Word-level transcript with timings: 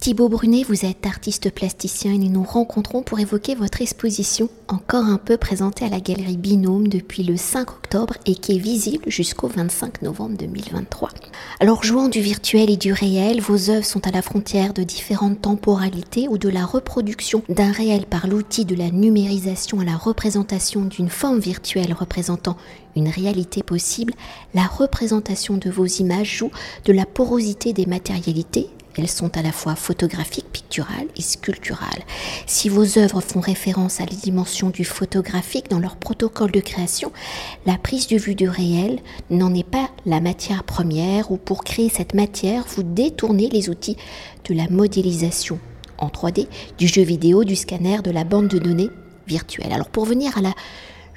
Thibaut 0.00 0.30
Brunet, 0.30 0.62
vous 0.62 0.86
êtes 0.86 1.04
artiste 1.04 1.50
plasticien 1.50 2.14
et 2.14 2.16
nous 2.16 2.30
nous 2.30 2.42
rencontrons 2.42 3.02
pour 3.02 3.20
évoquer 3.20 3.54
votre 3.54 3.82
exposition, 3.82 4.48
encore 4.66 5.04
un 5.04 5.18
peu 5.18 5.36
présentée 5.36 5.84
à 5.84 5.90
la 5.90 6.00
galerie 6.00 6.38
Binôme 6.38 6.88
depuis 6.88 7.22
le 7.22 7.36
5 7.36 7.68
octobre 7.68 8.14
et 8.24 8.34
qui 8.34 8.56
est 8.56 8.58
visible 8.58 9.04
jusqu'au 9.08 9.48
25 9.48 10.00
novembre 10.00 10.38
2023. 10.38 11.10
Alors, 11.60 11.84
jouant 11.84 12.08
du 12.08 12.22
virtuel 12.22 12.70
et 12.70 12.78
du 12.78 12.94
réel, 12.94 13.42
vos 13.42 13.68
œuvres 13.68 13.84
sont 13.84 14.06
à 14.06 14.10
la 14.10 14.22
frontière 14.22 14.72
de 14.72 14.84
différentes 14.84 15.42
temporalités 15.42 16.28
ou 16.28 16.38
de 16.38 16.48
la 16.48 16.64
reproduction 16.64 17.42
d'un 17.50 17.70
réel 17.70 18.06
par 18.06 18.26
l'outil 18.26 18.64
de 18.64 18.74
la 18.74 18.90
numérisation 18.90 19.80
à 19.80 19.84
la 19.84 19.98
représentation 19.98 20.86
d'une 20.86 21.10
forme 21.10 21.40
virtuelle 21.40 21.92
représentant 21.92 22.56
une 22.96 23.10
réalité 23.10 23.62
possible, 23.62 24.14
la 24.54 24.64
représentation 24.64 25.58
de 25.58 25.68
vos 25.68 25.84
images 25.84 26.38
joue 26.38 26.50
de 26.86 26.94
la 26.94 27.04
porosité 27.04 27.74
des 27.74 27.84
matérialités, 27.84 28.70
elles 29.00 29.08
sont 29.08 29.36
à 29.36 29.42
la 29.42 29.52
fois 29.52 29.74
photographiques, 29.74 30.50
picturales 30.52 31.08
et 31.16 31.22
sculpturales. 31.22 32.02
Si 32.46 32.68
vos 32.68 32.98
œuvres 32.98 33.20
font 33.20 33.40
référence 33.40 34.00
à 34.00 34.04
la 34.04 34.14
dimension 34.14 34.70
du 34.70 34.84
photographique 34.84 35.70
dans 35.70 35.78
leur 35.78 35.96
protocole 35.96 36.52
de 36.52 36.60
création, 36.60 37.12
la 37.66 37.78
prise 37.78 38.06
de 38.06 38.16
vue 38.16 38.34
du 38.34 38.48
réel 38.48 39.00
n'en 39.30 39.54
est 39.54 39.68
pas 39.68 39.90
la 40.06 40.20
matière 40.20 40.64
première 40.64 41.32
ou 41.32 41.36
pour 41.36 41.64
créer 41.64 41.88
cette 41.88 42.14
matière, 42.14 42.64
vous 42.68 42.82
détournez 42.82 43.48
les 43.48 43.68
outils 43.70 43.96
de 44.48 44.54
la 44.54 44.68
modélisation 44.68 45.58
en 45.98 46.08
3D, 46.08 46.46
du 46.78 46.86
jeu 46.86 47.02
vidéo, 47.02 47.44
du 47.44 47.56
scanner, 47.56 48.02
de 48.02 48.10
la 48.10 48.24
bande 48.24 48.48
de 48.48 48.58
données 48.58 48.90
virtuelle. 49.26 49.72
Alors 49.72 49.88
pour 49.88 50.04
venir 50.04 50.36
à 50.36 50.40
la 50.40 50.52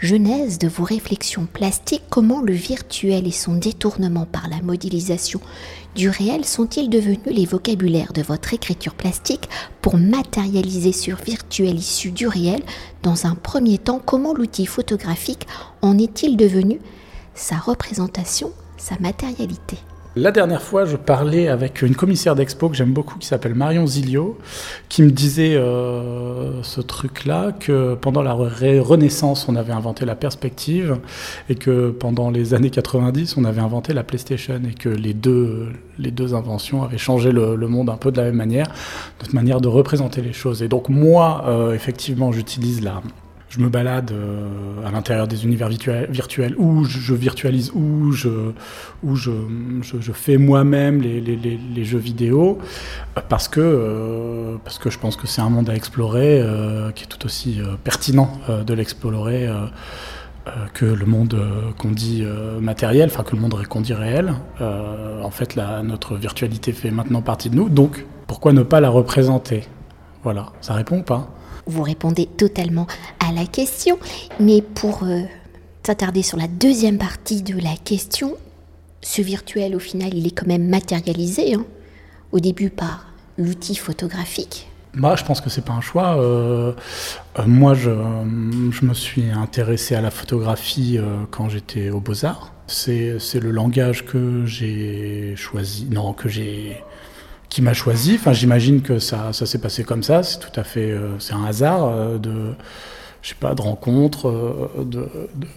genèse 0.03 0.59
de 0.59 0.67
vos 0.67 0.83
réflexions 0.83 1.47
plastiques, 1.51 2.03
comment 2.09 2.41
le 2.41 2.53
virtuel 2.53 3.25
et 3.25 3.31
son 3.31 3.55
détournement 3.55 4.25
par 4.25 4.49
la 4.49 4.61
modélisation 4.61 5.39
du 5.95 6.09
réel 6.09 6.43
sont-ils 6.43 6.89
devenus 6.89 7.19
les 7.25 7.45
vocabulaires 7.45 8.11
de 8.13 8.21
votre 8.21 8.53
écriture 8.53 8.95
plastique 8.95 9.47
pour 9.81 9.97
matérialiser 9.97 10.91
sur 10.91 11.17
virtuel 11.17 11.77
issu 11.77 12.11
du 12.11 12.27
réel 12.27 12.61
Dans 13.01 13.27
un 13.27 13.35
premier 13.35 13.77
temps, 13.77 14.01
comment 14.03 14.33
l'outil 14.33 14.65
photographique 14.65 15.47
en 15.81 15.97
est-il 15.97 16.35
devenu 16.35 16.79
sa 17.33 17.55
représentation, 17.57 18.51
sa 18.77 18.99
matérialité? 18.99 19.77
La 20.15 20.31
dernière 20.31 20.61
fois, 20.61 20.85
je 20.85 20.95
parlais 20.95 21.47
avec 21.47 21.81
une 21.81 21.95
commissaire 21.95 22.35
d'expo 22.35 22.69
que 22.69 22.75
j'aime 22.75 22.93
beaucoup, 22.93 23.17
qui 23.17 23.25
s'appelle 23.25 23.55
Marion 23.55 23.87
Zilio, 23.87 24.37
qui 24.87 25.01
me 25.01 25.09
disait 25.09 25.55
euh, 25.55 26.61
ce 26.61 26.81
truc-là, 26.81 27.51
que 27.51 27.95
pendant 27.95 28.21
la 28.21 28.33
Renaissance, 28.33 29.47
on 29.49 29.55
avait 29.55 29.73
inventé 29.73 30.05
la 30.05 30.15
perspective, 30.15 30.97
et 31.49 31.55
que 31.55 31.89
pendant 31.89 32.29
les 32.29 32.53
années 32.53 32.69
90, 32.69 33.37
on 33.37 33.45
avait 33.45 33.61
inventé 33.61 33.93
la 33.93 34.03
PlayStation, 34.03 34.61
et 34.69 34.75
que 34.75 34.89
les 34.89 35.15
deux, 35.15 35.69
les 35.97 36.11
deux 36.11 36.35
inventions 36.35 36.83
avaient 36.83 36.99
changé 36.99 37.31
le, 37.31 37.57
monde 37.67 37.89
un 37.89 37.97
peu 37.97 38.11
de 38.11 38.17
la 38.17 38.25
même 38.25 38.35
manière, 38.35 38.67
notre 39.19 39.33
manière 39.33 39.61
de 39.61 39.67
représenter 39.67 40.21
les 40.21 40.33
choses. 40.33 40.61
Et 40.61 40.67
donc 40.67 40.89
moi, 40.89 41.43
euh, 41.47 41.73
effectivement, 41.73 42.31
j'utilise 42.31 42.83
la 42.83 43.01
je 43.53 43.59
me 43.59 43.69
balade 43.69 44.11
euh, 44.11 44.87
à 44.87 44.89
l'intérieur 44.89 45.27
des 45.27 45.45
univers 45.45 45.69
virtuels, 45.69 46.55
où 46.57 46.85
je, 46.85 47.13
virtualise, 47.13 47.71
où 47.75 48.11
je, 48.11 48.51
où 49.03 49.15
je, 49.15 49.31
je, 49.81 50.11
fais 50.11 50.37
moi-même 50.37 51.01
les, 51.01 51.21
les, 51.21 51.35
les, 51.35 51.85
jeux 51.85 51.99
vidéo, 51.99 52.57
euh, 53.15 53.21
parce 53.29 53.47
que, 53.47 53.61
euh, 53.61 54.57
parce 54.63 54.79
que 54.79 54.89
je 54.89 54.97
pense 54.97 55.15
que 55.15 55.27
c'est 55.27 55.41
un 55.41 55.49
monde 55.49 55.69
à 55.69 55.75
explorer 55.75 56.43
qui 56.95 57.03
est 57.03 57.07
tout 57.07 57.25
aussi 57.25 57.61
pertinent 57.83 58.39
de 58.65 58.73
l'explorer. 58.73 59.47
que 60.73 60.85
le 60.85 61.05
monde 61.05 61.35
qu'on 61.77 61.91
dit 61.91 62.25
matériel, 62.59 63.09
enfin 63.11 63.23
que 63.23 63.35
le 63.35 63.41
monde 63.41 63.55
qu'on 63.67 63.81
dit 63.81 63.93
réel. 63.93 64.33
en 64.59 65.31
fait, 65.31 65.55
la, 65.55 65.83
notre 65.83 66.15
virtualité 66.15 66.71
fait 66.71 66.91
maintenant 66.91 67.21
partie 67.21 67.49
de 67.49 67.55
nous, 67.55 67.69
donc 67.69 68.05
pourquoi 68.27 68.51
ne 68.51 68.63
pas 68.63 68.81
la 68.81 68.89
représenter? 68.89 69.67
Voilà, 70.23 70.47
ça 70.61 70.73
répond 70.73 70.99
ou 70.99 71.03
pas? 71.03 71.29
Vous 71.65 71.83
répondez 71.83 72.25
totalement 72.25 72.87
à 73.19 73.31
la 73.31 73.45
question. 73.45 73.97
Mais 74.39 74.61
pour 74.61 75.03
euh, 75.03 75.21
s'attarder 75.85 76.23
sur 76.23 76.37
la 76.37 76.47
deuxième 76.47 76.97
partie 76.97 77.41
de 77.41 77.59
la 77.59 77.75
question, 77.75 78.35
ce 79.01 79.21
virtuel, 79.21 79.75
au 79.75 79.79
final, 79.79 80.13
il 80.13 80.27
est 80.27 80.31
quand 80.31 80.47
même 80.47 80.67
matérialisé. 80.67 81.55
Hein. 81.55 81.65
au 82.31 82.39
début 82.39 82.71
par 82.71 83.05
l'outil 83.37 83.75
photographique. 83.75 84.67
Bah, 84.95 85.15
je 85.15 85.23
pense 85.23 85.39
que 85.39 85.49
c'est 85.49 85.63
pas 85.63 85.73
un 85.73 85.81
choix. 85.81 86.17
Euh, 86.17 86.73
euh, 87.37 87.43
moi, 87.45 87.73
je, 87.75 87.91
je, 88.71 88.85
me 88.85 88.93
suis 88.93 89.29
intéressé 89.29 89.95
à 89.95 90.01
la 90.01 90.11
photographie 90.11 90.99
quand 91.31 91.49
j'étais 91.49 91.89
au 91.89 91.99
Beaux-Arts. 91.99 92.53
C'est 92.67 93.39
le 93.39 93.51
langage 93.51 94.05
que 94.05 94.45
j'ai 94.45 95.35
choisi, 95.35 95.87
non, 95.91 96.13
que 96.13 96.29
j'ai 96.29 96.83
qui 97.53 97.61
m'a 97.61 97.73
choisi. 97.73 98.15
Enfin, 98.15 98.33
j'imagine 98.33 98.81
que 98.81 98.97
ça, 98.97 99.31
ça 99.31 99.45
s'est 99.45 99.59
passé 99.59 99.83
comme 99.83 100.01
ça. 100.01 100.23
C'est 100.23 100.39
tout 100.39 100.59
à 100.59 100.63
fait, 100.63 100.89
euh, 100.89 101.19
c'est 101.19 101.33
un 101.33 101.45
hasard 101.45 101.85
euh, 101.85 102.17
de, 102.17 102.55
je 103.21 103.29
sais 103.29 103.35
pas, 103.39 103.53
de 103.53 103.61
rencontre, 103.61 104.27
euh, 104.27 104.83
de, 104.83 105.07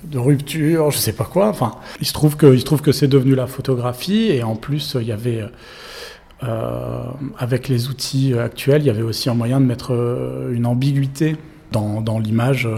de, 0.05 0.19
rupture, 0.19 0.91
je 0.91 0.99
sais 0.99 1.15
pas 1.15 1.25
quoi. 1.25 1.49
Enfin, 1.49 1.77
il 1.99 2.07
se 2.07 2.13
trouve 2.13 2.37
que, 2.37 2.55
il 2.55 2.65
trouve 2.65 2.83
que 2.83 2.93
c'est 2.93 3.09
devenu 3.09 3.35
la 3.35 3.47
photographie 3.47 4.29
et 4.29 4.43
en 4.43 4.57
plus 4.57 4.95
il 5.01 5.07
y 5.07 5.13
avait 5.13 5.43
avec 7.39 7.69
les 7.69 7.89
outils 7.89 8.35
actuels, 8.35 8.83
il 8.83 8.87
y 8.87 8.91
avait 8.91 9.01
aussi 9.01 9.31
un 9.31 9.35
moyen 9.35 9.59
de 9.59 9.65
mettre 9.65 9.93
une 10.53 10.67
ambiguïté 10.67 11.37
dans, 11.73 12.03
dans 12.03 12.19
l'image 12.19 12.69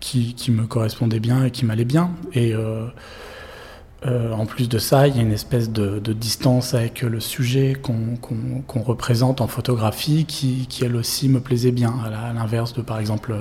qui, 0.00 0.34
qui, 0.34 0.50
me 0.50 0.66
correspondait 0.66 1.20
bien 1.20 1.44
et 1.44 1.52
qui 1.52 1.64
m'allait 1.64 1.84
bien. 1.84 2.10
Et 2.34 2.52
euh, 4.06 4.32
en 4.32 4.46
plus 4.46 4.68
de 4.68 4.78
ça, 4.78 5.08
il 5.08 5.16
y 5.16 5.18
a 5.18 5.22
une 5.22 5.32
espèce 5.32 5.70
de, 5.70 5.98
distance 6.12 6.74
avec 6.74 7.02
le 7.02 7.18
sujet 7.18 7.74
qu'on 7.74 8.82
représente 8.82 9.40
en 9.40 9.48
photographie 9.48 10.24
qui, 10.24 10.66
qui, 10.68 10.84
elle 10.84 10.94
aussi, 10.94 11.28
me 11.28 11.40
plaisait 11.40 11.72
bien, 11.72 11.92
à 12.04 12.32
l'inverse 12.32 12.74
de, 12.74 12.82
par 12.82 13.00
exemple, 13.00 13.34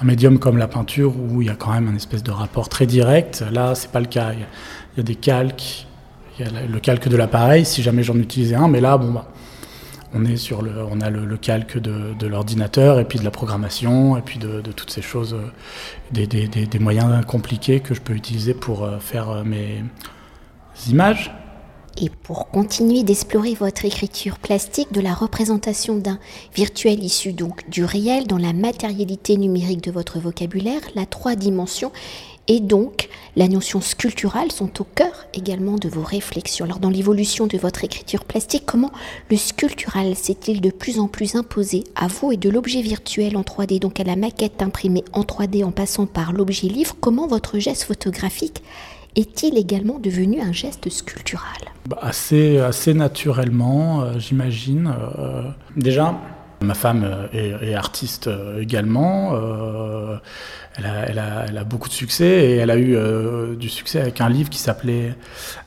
un 0.00 0.04
médium 0.04 0.38
comme 0.38 0.58
la 0.58 0.68
peinture 0.68 1.14
où 1.16 1.40
il 1.40 1.46
y 1.46 1.50
a 1.50 1.54
quand 1.54 1.72
même 1.72 1.88
un 1.88 1.94
espèce 1.94 2.22
de 2.24 2.32
rapport 2.32 2.68
très 2.68 2.86
direct. 2.86 3.44
Là, 3.52 3.74
c'est 3.74 3.92
pas 3.92 4.00
le 4.00 4.06
cas. 4.06 4.32
Il 4.32 4.40
y, 4.40 4.42
a, 4.42 4.46
il 4.94 4.98
y 4.98 5.00
a 5.00 5.04
des 5.04 5.14
calques, 5.14 5.86
il 6.38 6.44
y 6.44 6.48
a 6.48 6.66
le 6.66 6.80
calque 6.80 7.08
de 7.08 7.16
l'appareil, 7.16 7.64
si 7.64 7.82
jamais 7.82 8.02
j'en 8.02 8.16
utilisais 8.16 8.56
un, 8.56 8.68
mais 8.68 8.80
là, 8.80 8.98
bon, 8.98 9.12
bah, 9.12 9.31
on 10.14 10.24
est 10.24 10.36
sur 10.36 10.62
le, 10.62 10.72
on 10.90 11.00
a 11.00 11.10
le, 11.10 11.36
calque 11.36 11.78
de, 11.78 12.26
l'ordinateur 12.26 12.98
et 12.98 13.04
puis 13.04 13.18
de 13.18 13.24
la 13.24 13.30
programmation 13.30 14.16
et 14.16 14.22
puis 14.22 14.38
de, 14.38 14.60
toutes 14.72 14.90
ces 14.90 15.02
choses, 15.02 15.34
euh, 15.34 16.26
des, 16.26 16.78
moyens 16.78 17.24
compliqués 17.26 17.80
que 17.80 17.94
je 17.94 18.00
peux 18.00 18.14
utiliser 18.14 18.54
pour 18.54 18.84
euh, 18.84 18.98
faire 18.98 19.30
euh, 19.30 19.44
mes 19.44 19.82
images. 20.88 21.32
Et 22.00 22.08
pour 22.08 22.48
continuer 22.48 23.02
d'explorer 23.02 23.54
votre 23.54 23.84
écriture 23.84 24.38
plastique 24.38 24.92
de 24.92 25.02
la 25.02 25.12
représentation 25.12 25.96
d'un 25.96 26.18
virtuel 26.54 27.04
issu 27.04 27.34
donc 27.34 27.68
du 27.68 27.84
réel 27.84 28.26
dans 28.26 28.38
la 28.38 28.54
matérialité 28.54 29.36
numérique 29.36 29.82
de 29.82 29.90
votre 29.90 30.18
vocabulaire, 30.18 30.80
la 30.94 31.04
trois 31.04 31.34
dimensions 31.34 31.92
et 32.48 32.60
donc 32.60 33.08
la 33.36 33.48
notion 33.48 33.80
sculpturale 33.80 34.50
sont 34.52 34.80
au 34.80 34.84
cœur 34.84 35.26
également 35.32 35.76
de 35.76 35.88
vos 35.88 36.02
réflexions. 36.02 36.64
Alors 36.64 36.80
dans 36.80 36.90
l'évolution 36.90 37.46
de 37.46 37.56
votre 37.56 37.84
écriture 37.84 38.24
plastique, 38.24 38.64
comment 38.66 38.92
le 39.30 39.36
sculptural 39.36 40.14
s'est-il 40.14 40.60
de 40.60 40.70
plus 40.70 40.98
en 40.98 41.08
plus 41.08 41.36
imposé 41.36 41.84
à 41.94 42.08
vous 42.08 42.32
et 42.32 42.36
de 42.36 42.50
l'objet 42.50 42.82
virtuel 42.82 43.36
en 43.36 43.42
3D, 43.42 43.78
donc 43.78 44.00
à 44.00 44.04
la 44.04 44.16
maquette 44.16 44.62
imprimée 44.62 45.04
en 45.12 45.22
3D 45.22 45.64
en 45.64 45.70
passant 45.70 46.06
par 46.06 46.32
l'objet 46.32 46.68
livre, 46.68 46.96
comment 47.00 47.26
votre 47.26 47.58
geste 47.58 47.84
photographique 47.84 48.62
est-il 49.14 49.58
également 49.58 49.98
devenu 49.98 50.40
un 50.40 50.52
geste 50.52 50.88
sculptural? 50.88 51.60
Bah, 51.86 51.98
assez, 52.00 52.58
assez 52.58 52.94
naturellement, 52.94 54.02
euh, 54.02 54.18
j'imagine. 54.18 54.92
Euh, 55.18 55.50
déjà, 55.76 56.18
Ma 56.62 56.74
femme 56.74 57.04
euh, 57.04 57.58
est, 57.60 57.74
artiste 57.74 58.30
également. 58.60 59.32
Elle, 60.76 61.18
a, 61.18 61.64
beaucoup 61.64 61.88
de 61.88 61.94
succès 61.94 62.26
et 62.26 62.56
elle 62.56 62.70
a 62.70 62.78
eu 62.78 62.96
du 63.56 63.68
succès 63.68 64.00
avec 64.00 64.20
un 64.20 64.28
livre 64.28 64.50
qui 64.50 64.58
s'appelait 64.58 65.14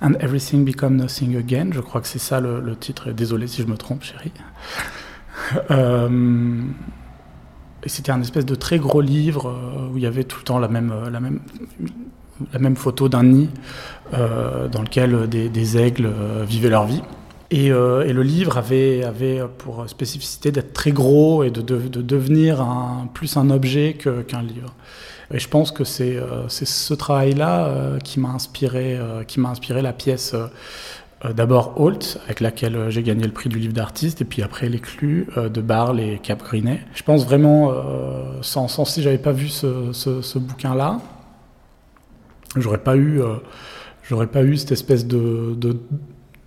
And 0.01 0.13
Everything 0.19 0.65
Become 0.65 0.95
Nothing 0.95 1.37
Again. 1.37 1.69
Je 1.73 1.79
crois 1.79 2.01
que 2.01 2.07
c'est 2.07 2.19
ça 2.19 2.39
le, 2.39 2.75
titre. 2.75 3.11
Désolé 3.11 3.47
si 3.47 3.61
je 3.61 3.67
me 3.67 3.77
trompe, 3.77 4.03
chérie. 4.03 4.31
et 7.83 7.89
c'était 7.89 8.11
un 8.11 8.21
espèce 8.21 8.45
de 8.45 8.55
très 8.55 8.79
gros 8.79 9.01
livre 9.01 9.89
où 9.93 9.97
il 9.97 10.03
y 10.03 10.07
avait 10.07 10.23
tout 10.23 10.39
le 10.39 10.43
temps 10.43 10.59
la 10.59 10.67
même 10.69 11.41
photo 12.75 13.09
d'un 13.09 13.23
nid 13.23 13.49
dans 14.11 14.81
lequel 14.81 15.29
des 15.29 15.77
aigles 15.77 16.09
vivaient 16.47 16.69
leur 16.69 16.85
vie. 16.85 17.03
Euh, 17.53 18.03
et, 18.03 18.13
le 18.13 18.23
livre 18.23 18.57
avait, 18.57 19.03
avait 19.03 19.41
pour 19.57 19.87
spécificité 19.87 20.51
d'être 20.51 20.73
très 20.73 20.91
gros 20.91 21.43
et 21.43 21.51
de, 21.51 21.61
de, 21.61 22.01
devenir 22.01 22.61
un, 22.61 23.07
plus 23.13 23.37
un 23.37 23.49
objet 23.49 23.95
qu'un 24.27 24.41
livre. 24.41 24.73
Et 25.33 25.39
je 25.39 25.47
pense 25.47 25.71
que 25.71 25.83
c'est 25.83 26.17
euh, 26.17 26.47
ce 26.49 26.93
travail-là 26.93 27.65
euh, 27.65 27.99
qui 27.99 28.19
m'a 28.19 28.29
inspiré, 28.29 28.99
qui 29.27 29.39
m'a 29.39 29.49
inspiré 29.49 29.81
la 29.81 29.93
pièce 29.93 30.35
d'abord 31.33 31.81
Holt, 31.81 32.19
avec 32.25 32.39
laquelle 32.39 32.89
j'ai 32.89 33.01
gagné 33.01 33.23
le 33.23 33.31
prix 33.31 33.49
du 33.49 33.57
livre 33.57 33.73
d'artiste, 33.73 34.21
et 34.21 34.25
puis 34.25 34.43
après 34.43 34.69
L'éclus 34.69 35.27
de 35.35 35.61
Barle 35.61 35.99
et 35.99 36.19
Cap 36.21 36.43
Grinet. 36.43 36.81
Je 36.93 37.01
pense 37.01 37.25
vraiment, 37.25 37.73
sans, 38.41 38.67
sans, 38.67 38.85
si 38.85 39.01
j'avais 39.01 39.17
pas 39.17 39.31
vu 39.31 39.47
ce, 39.47 39.91
ce, 39.91 40.21
ce 40.21 40.37
bouquin-là, 40.37 40.99
j'aurais 42.57 42.83
pas 42.83 42.95
eu, 42.95 43.21
j'aurais 44.03 44.27
pas 44.27 44.43
eu 44.43 44.55
cette 44.57 44.73
espèce 44.73 45.07
de 45.07 45.55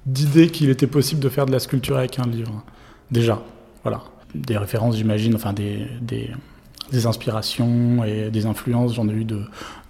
d'idée 0.09 0.49
qu'il 0.49 0.71
était 0.71 0.87
possible 0.87 1.21
de 1.21 1.29
faire 1.29 1.47
de 1.47 1.53
la 1.53 1.59
sculpture 1.59 1.97
avec 1.97 2.19
un 2.19 2.27
livre. 2.27 2.63
Déjà, 3.11 3.43
voilà. 3.83 4.03
Des 4.35 4.57
références, 4.57 4.97
j'imagine, 4.97 5.35
enfin 5.35 5.53
des, 5.53 5.87
des, 6.01 7.07
inspirations 7.07 8.05
et 8.05 8.31
des 8.31 8.47
influences, 8.47 8.95
j'en 8.95 9.09
ai 9.09 9.13
eu 9.13 9.25
de, 9.25 9.43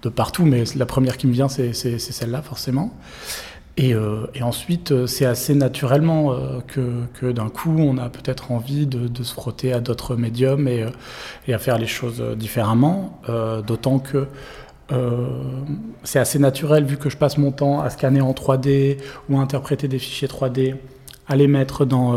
de, 0.03 0.09
partout, 0.09 0.45
mais 0.45 0.65
la 0.77 0.87
première 0.87 1.17
qui 1.17 1.27
me 1.27 1.33
vient, 1.33 1.49
c'est 1.49 1.73
celle-là, 1.73 2.43
forcément. 2.43 2.93
Et, 3.77 3.95
euh, 3.95 4.27
et 4.35 4.43
ensuite, 4.43 4.91
euh, 4.91 5.07
c'est 5.07 5.25
assez 5.25 5.55
naturellement 5.55 6.33
euh, 6.33 6.59
que, 6.67 7.05
que 7.15 7.31
d'un 7.31 7.49
coup, 7.49 7.77
on 7.79 7.97
a 7.97 8.09
peut-être 8.09 8.51
envie 8.51 8.89
de, 8.89 9.23
se 9.23 9.33
frotter 9.33 9.73
à 9.73 9.79
d'autres 9.79 10.17
médiums 10.17 10.67
et, 10.67 10.85
et, 11.47 11.55
à 11.55 11.59
faire 11.59 11.79
les 11.79 11.87
choses 11.87 12.21
différemment, 12.37 13.21
d'autant 13.67 14.01
que 14.01 14.27
euh, 14.91 15.27
c'est 16.03 16.19
assez 16.19 16.39
naturel 16.39 16.85
vu 16.85 16.97
que 16.97 17.11
je 17.11 17.17
passe 17.17 17.39
mon 17.39 17.53
temps 17.53 17.81
à 17.81 17.91
scanner 17.91 18.21
en 18.21 18.33
3D 18.33 18.99
ou 19.29 19.39
à 19.39 19.41
interpréter 19.41 19.89
des 19.89 19.99
fichiers 19.99 20.29
3D, 20.29 20.77
à 21.27 21.37
les 21.37 21.47
mettre 21.47 21.85
dans, 21.85 22.17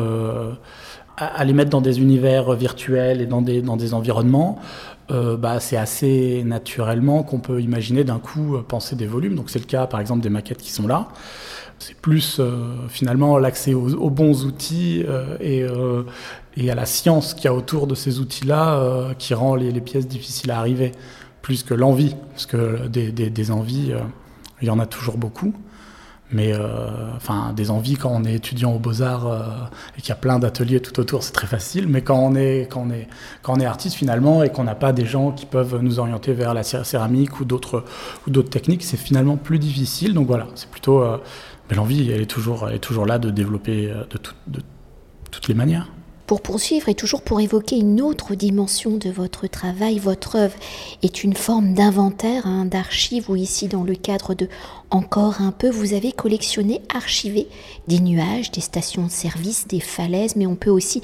à 1.18 1.44
les 1.44 1.54
mettre 1.54 1.70
dans 1.70 1.82
des 1.82 2.00
univers 2.00 2.54
virtuels 2.54 3.22
et 3.22 3.26
dans 3.26 3.42
des, 3.42 3.62
dans 3.62 3.78
des 3.78 3.94
environnements. 3.94 4.60
Euh, 5.12 5.36
bah, 5.36 5.60
c'est 5.60 5.78
assez 5.78 6.42
naturellement 6.46 7.24
qu'on 7.24 7.40
peut 7.40 7.62
imaginer 7.62 8.04
d'un 8.04 8.20
coup 8.20 8.58
penser 8.68 8.96
des 8.96 9.08
volumes. 9.08 9.36
Donc 9.36 9.50
c'est 9.50 9.60
le 9.60 9.66
cas 9.66 9.88
par 9.88 10.00
exemple 10.00 10.22
des 10.22 10.30
maquettes 10.30 10.62
qui 10.62 10.72
sont 10.72 10.88
là. 10.88 11.10
C'est 11.80 11.96
plus 11.96 12.38
euh, 12.40 12.88
finalement 12.90 13.38
l'accès 13.40 13.74
aux, 13.74 13.94
aux, 13.96 14.10
bons 14.10 14.46
outils 14.46 15.04
euh, 15.08 15.36
et, 15.42 15.66
et, 16.56 16.72
à 16.72 16.76
la 16.76 16.86
science 16.86 17.34
qu'il 17.34 17.46
y 17.46 17.48
a 17.48 17.54
autour 17.54 17.88
de 17.88 17.96
ces 17.96 18.20
outils-là 18.20 19.14
qui 19.18 19.34
rend 19.34 19.56
les, 19.56 19.72
les, 19.72 19.82
pièces 19.82 20.08
difficiles 20.08 20.52
à 20.52 20.60
arriver, 20.60 20.92
plus 21.42 21.64
que 21.64 21.74
l'envie, 21.74 22.16
parce 22.32 22.46
que 22.46 22.88
des, 22.88 23.52
envies, 23.52 23.94
il 24.62 24.68
y 24.68 24.72
en 24.72 24.80
a 24.80 24.86
toujours 24.86 25.18
beaucoup. 25.18 25.54
Mais 26.34 26.54
euh, 26.54 27.14
enfin, 27.16 27.52
des 27.54 27.72
envies 27.72 27.96
quand 27.96 28.10
on 28.10 28.24
est 28.24 28.34
étudiant 28.34 28.74
aux 28.74 28.80
beaux-arts 28.80 29.28
euh, 29.28 29.42
et 29.98 30.02
qu'il 30.02 30.10
y 30.10 30.14
a 30.14 30.16
plein 30.16 30.40
d'ateliers 30.40 30.80
tout 30.80 30.98
autour, 31.00 31.24
c'est 31.24 31.34
très 31.34 31.48
facile. 31.48 31.88
Mais 31.88 32.02
quand 32.02 32.18
on 32.18 32.36
est, 32.36 32.70
quand 32.72 32.86
on 32.88 32.92
est, 32.92 33.08
quand 33.42 33.58
on 33.58 33.60
est 33.60 33.66
artiste 33.66 33.96
finalement 33.96 34.42
et 34.42 34.50
qu'on 34.50 34.64
n'a 34.64 34.76
pas 34.76 34.94
des 34.94 35.06
gens 35.06 35.32
qui 35.32 35.46
peuvent 35.46 35.80
nous 35.82 36.00
orienter 36.00 36.32
vers 36.34 36.54
la 36.54 36.64
céramique 36.64 37.42
ou 37.42 37.46
d'autres 37.46 37.84
techniques, 38.50 38.84
c'est 38.84 38.98
finalement 38.98 39.36
plus 39.36 39.60
difficile. 39.60 40.14
Donc 40.14 40.28
voilà, 40.28 40.48
c'est 40.56 40.70
plutôt 40.70 41.02
euh, 41.02 41.18
l'envie, 41.70 42.10
elle 42.12 42.22
est 42.22 42.26
toujours, 42.26 42.70
est 42.70 42.80
toujours 42.80 43.06
là 43.06 43.20
de 43.20 43.30
développer 43.30 43.88
de, 43.88 44.20
de 44.48 44.62
toutes 45.32 45.48
les 45.50 45.54
manières. 45.54 45.90
Pour 46.32 46.40
poursuivre 46.40 46.88
et 46.88 46.96
toujours 46.96 47.24
pour 47.24 47.42
évoquer 47.42 47.76
une 47.76 48.00
autre 48.00 48.36
dimension 48.36 48.92
de 48.92 49.10
votre 49.10 49.48
travail, 49.48 50.00
votre 50.00 50.38
œuvre 50.38 50.56
est 51.04 51.26
une 51.26 51.34
forme 51.34 51.74
d'inventaire, 51.74 52.48
hein, 52.48 52.64
d'archives, 52.64 53.30
ou 53.30 53.36
ici 53.36 53.68
dans 53.68 53.84
le 53.84 53.96
cadre 53.96 54.34
de 54.34 54.48
Encore 54.92 55.42
un 55.42 55.52
peu, 55.52 55.70
vous 55.70 55.94
avez 55.94 56.14
collectionné, 56.14 56.84
archivé 56.88 57.50
des 57.90 58.00
nuages, 58.00 58.50
des 58.50 58.62
stations 58.62 59.08
de 59.08 59.12
service, 59.12 59.68
des 59.68 59.82
falaises, 59.82 60.38
mais 60.38 60.48
on 60.48 60.56
peut 60.56 60.70
aussi 60.70 61.02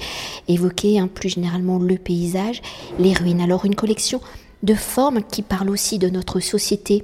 évoquer 0.48 0.98
hein, 0.98 1.10
plus 1.12 1.28
généralement 1.28 1.78
le 1.78 1.98
paysage, 1.98 2.62
les 2.98 3.12
ruines. 3.12 3.42
Alors 3.42 3.66
une 3.66 3.76
collection 3.76 4.22
de 4.62 4.72
formes 4.72 5.22
qui 5.22 5.42
parle 5.42 5.68
aussi 5.68 5.98
de 5.98 6.08
notre 6.08 6.40
société 6.40 7.02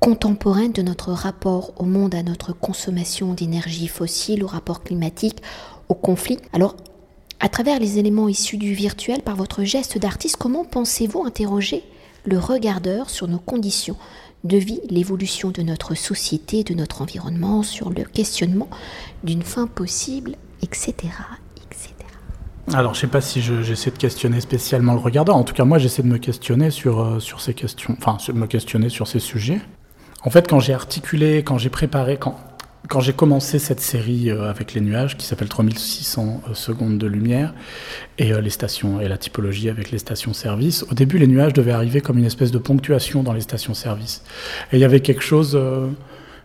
contemporaine, 0.00 0.72
de 0.72 0.82
notre 0.82 1.12
rapport 1.12 1.74
au 1.76 1.84
monde, 1.84 2.16
à 2.16 2.24
notre 2.24 2.52
consommation 2.52 3.34
d'énergie 3.34 3.86
fossile, 3.86 4.42
au 4.42 4.48
rapport 4.48 4.82
climatique, 4.82 5.40
au 5.88 5.94
conflit. 5.94 6.38
Alors 6.52 6.74
à 7.40 7.48
travers 7.48 7.78
les 7.78 7.98
éléments 7.98 8.28
issus 8.28 8.56
du 8.56 8.72
virtuel, 8.72 9.22
par 9.22 9.36
votre 9.36 9.64
geste 9.64 9.98
d'artiste, 9.98 10.36
comment 10.36 10.64
pensez-vous 10.64 11.24
interroger 11.24 11.82
le 12.24 12.38
regardeur 12.38 13.10
sur 13.10 13.28
nos 13.28 13.38
conditions 13.38 13.96
de 14.44 14.56
vie, 14.56 14.80
l'évolution 14.88 15.50
de 15.50 15.62
notre 15.62 15.94
société, 15.94 16.64
de 16.64 16.74
notre 16.74 17.02
environnement, 17.02 17.62
sur 17.62 17.90
le 17.90 18.04
questionnement 18.04 18.68
d'une 19.24 19.42
fin 19.42 19.66
possible, 19.66 20.36
etc. 20.62 20.94
etc. 21.56 21.94
Alors, 22.72 22.94
je 22.94 22.98
ne 22.98 23.00
sais 23.02 23.06
pas 23.06 23.20
si 23.20 23.40
j'essaie 23.42 23.90
de 23.90 23.98
questionner 23.98 24.40
spécialement 24.40 24.94
le 24.94 25.00
regardeur. 25.00 25.36
En 25.36 25.44
tout 25.44 25.54
cas, 25.54 25.64
moi, 25.64 25.78
j'essaie 25.78 26.02
de 26.02 26.08
me 26.08 26.18
questionner 26.18 26.70
sur, 26.70 27.00
euh, 27.00 27.20
sur 27.20 27.40
ces 27.40 27.54
questions, 27.54 27.96
enfin, 27.98 28.16
me 28.32 28.46
questionner 28.46 28.88
sur 28.88 29.06
ces 29.06 29.20
sujets. 29.20 29.60
En 30.24 30.30
fait, 30.30 30.48
quand 30.48 30.58
j'ai 30.58 30.74
articulé, 30.74 31.44
quand 31.44 31.58
j'ai 31.58 31.70
préparé, 31.70 32.16
quand, 32.16 32.36
quand 32.88 33.00
j'ai 33.00 33.12
commencé 33.12 33.58
cette 33.58 33.80
série 33.80 34.30
euh, 34.30 34.48
avec 34.48 34.74
les 34.74 34.80
nuages, 34.80 35.16
qui 35.16 35.26
s'appelle 35.26 35.48
3600 35.48 36.42
euh, 36.48 36.54
secondes 36.54 36.98
de 36.98 37.06
lumière, 37.06 37.54
et 38.18 38.32
euh, 38.32 38.40
les 38.40 38.50
stations 38.50 39.00
et 39.00 39.08
la 39.08 39.18
typologie 39.18 39.68
avec 39.68 39.90
les 39.90 39.98
stations-service, 39.98 40.84
au 40.90 40.94
début, 40.94 41.18
les 41.18 41.26
nuages 41.26 41.52
devaient 41.52 41.72
arriver 41.72 42.00
comme 42.00 42.18
une 42.18 42.24
espèce 42.24 42.50
de 42.50 42.58
ponctuation 42.58 43.22
dans 43.22 43.32
les 43.32 43.40
stations-service. 43.40 44.22
Et 44.72 44.76
il 44.76 44.80
y 44.80 44.84
avait 44.84 45.00
quelque 45.00 45.22
chose. 45.22 45.58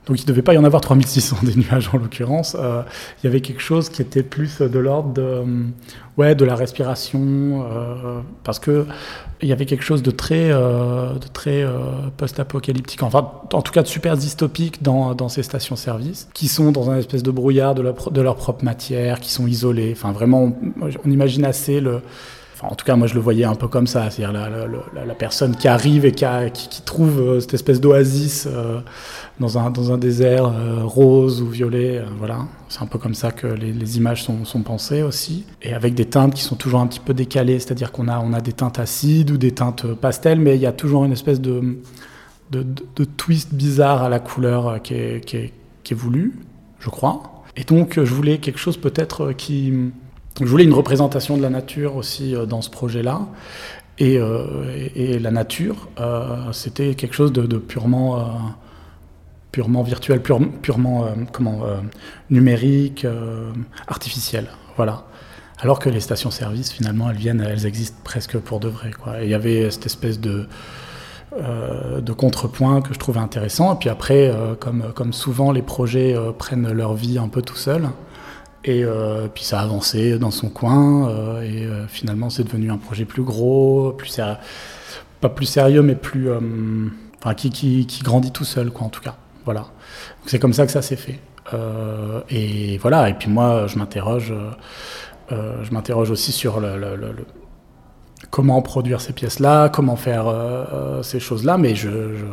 Donc 0.07 0.19
il 0.19 0.23
ne 0.23 0.27
devait 0.27 0.41
pas 0.41 0.53
y 0.53 0.57
en 0.57 0.63
avoir 0.63 0.81
3600 0.81 1.37
des 1.43 1.55
nuages 1.55 1.89
en 1.93 1.97
l'occurrence. 1.97 2.57
Euh, 2.59 2.81
il 3.21 3.27
y 3.27 3.29
avait 3.29 3.41
quelque 3.41 3.61
chose 3.61 3.89
qui 3.89 4.01
était 4.01 4.23
plus 4.23 4.59
de 4.61 4.79
l'ordre 4.79 5.13
de, 5.13 5.43
ouais, 6.17 6.35
de 6.35 6.45
la 6.45 6.55
respiration, 6.55 7.65
euh, 7.71 8.21
parce 8.43 8.59
que 8.59 8.85
il 9.41 9.49
y 9.49 9.53
avait 9.53 9.65
quelque 9.65 9.83
chose 9.83 10.03
de 10.03 10.11
très, 10.11 10.51
euh, 10.51 11.13
de 11.13 11.27
très 11.27 11.63
euh, 11.63 12.09
post-apocalyptique, 12.17 13.01
enfin 13.01 13.31
en 13.53 13.61
tout 13.61 13.71
cas 13.71 13.81
de 13.81 13.87
super 13.87 14.15
dystopique 14.15 14.83
dans, 14.83 15.15
dans 15.15 15.29
ces 15.29 15.43
stations-service, 15.43 16.29
qui 16.33 16.47
sont 16.47 16.71
dans 16.71 16.91
un 16.91 16.97
espèce 16.97 17.23
de 17.23 17.31
brouillard 17.31 17.73
de 17.75 17.81
leur, 18.21 18.35
propre 18.35 18.63
matière, 18.63 19.19
qui 19.19 19.31
sont 19.31 19.47
isolés. 19.47 19.93
Enfin 19.95 20.11
vraiment, 20.11 20.55
on 21.03 21.09
imagine 21.09 21.45
assez 21.45 21.79
le 21.79 22.01
en 22.63 22.75
tout 22.75 22.85
cas, 22.85 22.95
moi, 22.95 23.07
je 23.07 23.15
le 23.15 23.19
voyais 23.19 23.43
un 23.43 23.55
peu 23.55 23.67
comme 23.67 23.87
ça, 23.87 24.09
c'est-à-dire 24.09 24.33
la, 24.33 25.15
personne 25.15 25.55
qui 25.55 25.67
arrive 25.67 26.05
et 26.05 26.11
qui, 26.11 26.81
trouve 26.85 27.19
euh, 27.19 27.39
cette 27.39 27.53
espèce 27.55 27.81
d'oasis 27.81 28.47
euh, 28.47 28.81
dans, 29.39 29.57
un, 29.57 29.97
désert 29.97 30.45
euh, 30.45 30.83
rose 30.83 31.41
ou 31.41 31.47
violet. 31.47 32.03
Voilà, 32.19 32.45
c'est 32.69 32.81
un 32.81 32.85
peu 32.85 32.99
comme 32.99 33.15
ça 33.15 33.31
que 33.31 33.47
les, 33.47 33.97
images 33.97 34.23
sont, 34.23 34.61
pensées 34.63 35.01
aussi, 35.01 35.45
et 35.61 35.73
avec 35.73 35.95
des 35.95 36.05
teintes 36.05 36.35
qui 36.35 36.43
sont 36.43 36.55
toujours 36.55 36.81
un 36.81 36.87
petit 36.87 36.99
peu 36.99 37.13
décalées, 37.13 37.59
c'est-à-dire 37.59 37.91
qu'on 37.91 38.07
a, 38.07 38.41
des 38.41 38.53
teintes 38.53 38.79
acides 38.79 39.31
ou 39.31 39.37
des 39.37 39.51
teintes 39.51 39.93
pastel, 39.95 40.39
mais 40.39 40.55
il 40.55 40.61
y 40.61 40.67
a 40.67 40.71
toujours 40.71 41.03
une 41.03 41.13
espèce 41.13 41.41
de, 41.41 41.77
twist 43.17 43.53
bizarre 43.53 44.03
à 44.03 44.09
la 44.09 44.19
couleur 44.19 44.81
qui 44.81 44.93
est, 44.93 45.25
qui 45.25 45.95
je 46.79 46.89
crois. 46.89 47.43
Et 47.57 47.63
donc, 47.63 47.99
je 48.01 48.13
voulais 48.13 48.37
quelque 48.37 48.59
chose 48.59 48.77
peut-être 48.77 49.33
qui 49.33 49.91
je 50.39 50.45
voulais 50.45 50.63
une 50.63 50.73
représentation 50.73 51.37
de 51.37 51.41
la 51.41 51.49
nature 51.49 51.95
aussi 51.95 52.35
euh, 52.35 52.45
dans 52.45 52.61
ce 52.61 52.69
projet-là. 52.69 53.27
Et, 53.97 54.17
euh, 54.17 55.19
la 55.19 55.31
nature, 55.31 55.89
euh, 55.99 56.51
c'était 56.53 56.95
quelque 56.95 57.13
chose 57.13 57.31
de, 57.31 57.57
purement, 57.57 58.55
purement 59.51 59.83
virtuel, 59.83 60.21
pure, 60.21 60.39
purement 60.61 61.05
comment, 61.31 61.61
numérique, 62.31 63.05
artificiel. 63.87 64.47
Voilà. 64.75 65.03
Alors 65.59 65.77
que 65.77 65.89
les 65.89 65.99
stations-service, 65.99 66.71
finalement, 66.71 67.11
elles 67.11 67.17
viennent, 67.17 67.41
elles 67.41 67.67
existent 67.67 67.99
presque 68.03 68.39
pour 68.39 68.59
de 68.59 68.69
vrai. 68.69 68.91
Et 69.19 69.25
il 69.25 69.29
y 69.29 69.35
avait 69.35 69.69
cette 69.69 69.85
espèce 69.85 70.19
de, 70.19 70.47
de 71.37 72.13
contrepoint 72.13 72.81
que 72.81 72.95
je 72.95 72.99
trouvais 72.99 73.19
intéressant. 73.19 73.75
Et 73.75 73.77
puis 73.77 73.89
après, 73.89 74.33
comme, 74.59 74.93
comme 74.95 75.13
souvent, 75.13 75.51
les 75.51 75.61
projets 75.61 76.15
prennent 76.39 76.71
leur 76.71 76.95
vie 76.95 77.19
un 77.19 77.27
peu 77.27 77.43
tout 77.43 77.57
seuls. 77.57 77.89
Et 78.63 78.83
euh, 78.83 79.27
puis 79.33 79.43
ça 79.43 79.59
a 79.59 79.63
avancé 79.63 80.19
dans 80.19 80.29
son 80.29 80.49
coin, 80.49 81.09
euh, 81.09 81.41
et 81.41 81.65
euh, 81.65 81.87
finalement 81.87 82.29
c'est 82.29 82.43
devenu 82.43 82.71
un 82.71 82.77
projet 82.77 83.05
plus 83.05 83.23
gros, 83.23 83.91
plus 83.91 84.19
pas 85.19 85.29
plus 85.29 85.45
sérieux, 85.45 85.81
mais 85.81 85.95
plus, 85.95 86.29
enfin 87.19 87.33
qui, 87.33 87.49
qui, 87.49 87.85
qui, 87.85 88.03
grandit 88.03 88.31
tout 88.31 88.43
seul, 88.43 88.71
quoi, 88.71 88.85
en 88.87 88.89
tout 88.89 89.01
cas. 89.01 89.15
Voilà. 89.45 89.67
C'est 90.25 90.39
comme 90.39 90.53
ça 90.53 90.65
que 90.65 90.71
ça 90.71 90.81
s'est 90.81 90.95
fait. 90.95 91.19
Et 92.29 92.77
voilà. 92.79 93.09
Et 93.09 93.13
puis 93.13 93.29
moi, 93.29 93.67
je 93.67 93.77
m'interroge, 93.77 94.33
je 95.29 95.71
m'interroge 95.71 96.09
aussi 96.09 96.31
sur 96.31 96.59
le, 96.59 97.15
comment 98.31 98.61
produire 98.63 98.99
ces 98.99 99.13
pièces-là, 99.13 99.69
comment 99.69 99.95
faire 99.95 100.25
ces 101.03 101.19
choses-là, 101.19 101.57
mais 101.59 101.75
je, 101.75 101.89
je, 102.15 102.25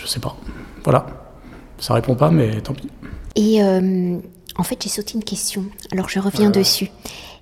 je, 0.00 0.06
sais 0.06 0.20
pas. 0.20 0.36
Voilà. 0.84 1.06
Ça 1.78 1.94
répond 1.94 2.14
pas, 2.14 2.30
mais 2.30 2.60
tant 2.60 2.74
pis. 2.74 2.88
En 4.58 4.64
fait, 4.64 4.82
j'ai 4.82 4.88
sauté 4.88 5.14
une 5.14 5.24
question, 5.24 5.64
alors 5.92 6.08
je 6.08 6.18
reviens 6.18 6.50
voilà. 6.50 6.60
dessus. 6.60 6.90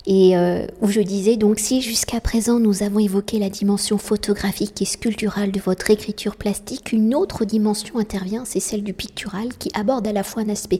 Et 0.05 0.37
euh, 0.37 0.65
où 0.81 0.87
je 0.87 1.01
disais 1.01 1.35
donc 1.35 1.59
si 1.59 1.81
jusqu'à 1.81 2.21
présent 2.21 2.59
nous 2.59 2.81
avons 2.81 2.99
évoqué 2.99 3.39
la 3.39 3.49
dimension 3.49 3.97
photographique 3.97 4.81
et 4.81 4.85
sculpturale 4.85 5.51
de 5.51 5.59
votre 5.59 5.91
écriture 5.91 6.37
plastique, 6.37 6.93
une 6.93 7.13
autre 7.13 7.43
dimension 7.43 7.97
intervient, 7.97 8.45
c'est 8.45 8.61
celle 8.61 8.83
du 8.83 8.93
pictural 8.93 9.49
qui 9.59 9.69
aborde 9.73 10.07
à 10.07 10.13
la 10.13 10.23
fois 10.23 10.43
un 10.43 10.49
aspect 10.49 10.79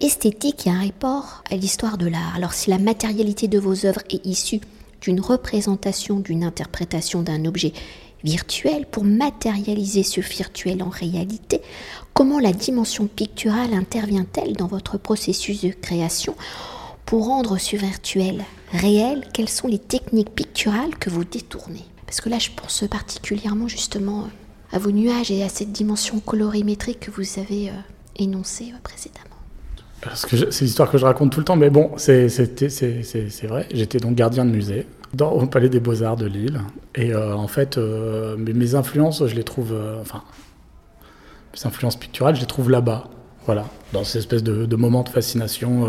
esthétique 0.00 0.66
et 0.66 0.70
un 0.70 0.80
rapport 0.80 1.44
à 1.50 1.54
l'histoire 1.54 1.98
de 1.98 2.08
l'art. 2.08 2.34
Alors 2.34 2.52
si 2.52 2.70
la 2.70 2.78
matérialité 2.78 3.46
de 3.46 3.60
vos 3.60 3.86
œuvres 3.86 4.02
est 4.10 4.26
issue 4.26 4.60
d'une 5.00 5.20
représentation, 5.20 6.18
d'une 6.18 6.42
interprétation 6.42 7.22
d'un 7.22 7.44
objet 7.44 7.72
virtuel 8.24 8.86
pour 8.90 9.04
matérialiser 9.04 10.02
ce 10.02 10.20
virtuel 10.20 10.82
en 10.82 10.88
réalité, 10.88 11.62
comment 12.18 12.40
la 12.40 12.50
dimension 12.50 13.06
picturale 13.06 13.72
intervient-elle 13.74 14.54
dans 14.54 14.66
votre 14.66 14.98
processus 14.98 15.62
de 15.62 15.68
création 15.68 16.34
pour 17.06 17.26
rendre 17.26 17.58
ce 17.58 17.76
virtuel 17.76 18.42
réel 18.72 19.22
Quelles 19.32 19.48
sont 19.48 19.68
les 19.68 19.78
techniques 19.78 20.34
picturales 20.34 20.96
que 20.98 21.10
vous 21.10 21.22
détournez? 21.22 21.84
Parce 22.06 22.20
que 22.20 22.28
là, 22.28 22.40
je 22.40 22.50
pense 22.50 22.82
particulièrement 22.90 23.68
justement 23.68 24.30
à 24.72 24.80
vos 24.80 24.90
nuages 24.90 25.30
et 25.30 25.44
à 25.44 25.48
cette 25.48 25.70
dimension 25.70 26.18
colorimétrique 26.18 26.98
que 26.98 27.12
vous 27.12 27.38
avez 27.38 27.68
euh, 27.68 27.72
énoncée 28.16 28.72
euh, 28.74 28.78
précédemment. 28.82 29.36
C'est 30.12 30.62
l'histoire 30.62 30.90
que 30.90 30.98
je 30.98 31.04
raconte 31.04 31.30
tout 31.30 31.38
le 31.38 31.44
temps, 31.44 31.56
mais 31.56 31.70
bon, 31.70 31.92
c'est 31.98 32.26
vrai. 33.44 33.68
J'étais 33.72 33.98
donc 33.98 34.16
gardien 34.16 34.44
de 34.44 34.50
musée 34.50 34.88
au 35.20 35.46
Palais 35.46 35.68
des 35.68 35.80
Beaux-Arts 35.80 36.16
de 36.16 36.26
Lille. 36.26 36.60
Et 36.94 37.12
euh, 37.12 37.34
en 37.34 37.48
fait, 37.48 37.78
euh, 37.78 38.36
mes, 38.36 38.74
influences, 38.74 39.26
je 39.26 39.34
les 39.34 39.44
trouve. 39.44 39.72
Euh, 39.72 40.02
mes 41.54 41.66
influences 41.66 41.96
picturales, 41.96 42.36
je 42.36 42.40
les 42.40 42.46
trouve 42.46 42.70
là-bas. 42.70 43.04
Voilà, 43.46 43.64
dans 43.92 44.04
ces 44.04 44.18
espèces 44.18 44.42
de, 44.42 44.76
moments 44.76 45.02
de 45.02 45.08
fascination 45.08 45.86